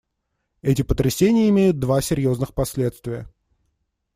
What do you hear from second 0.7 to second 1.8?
потрясения имеют